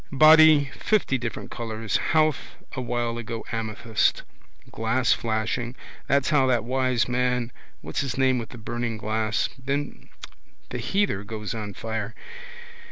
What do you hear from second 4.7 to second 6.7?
Glass flashing. That's how that